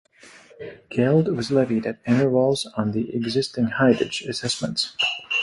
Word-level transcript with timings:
Geld 0.89 1.27
was 1.27 1.51
levied 1.51 1.85
at 1.85 2.01
intervals 2.07 2.65
on 2.75 2.91
the 2.91 3.13
existing 3.15 3.67
hidage 3.67 4.27
assessments. 4.27 4.97